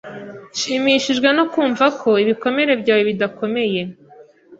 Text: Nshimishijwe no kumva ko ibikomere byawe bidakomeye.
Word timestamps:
Nshimishijwe 0.53 1.27
no 1.37 1.45
kumva 1.51 1.85
ko 2.01 2.09
ibikomere 2.23 2.71
byawe 2.81 3.03
bidakomeye. 3.09 3.81